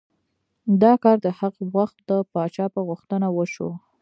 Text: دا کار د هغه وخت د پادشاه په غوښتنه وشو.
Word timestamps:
دا 0.81 0.93
کار 1.03 1.17
د 1.25 1.27
هغه 1.39 1.61
وخت 1.77 1.97
د 2.09 2.11
پادشاه 2.33 2.67
په 2.75 2.81
غوښتنه 2.87 3.27
وشو. 3.37 3.69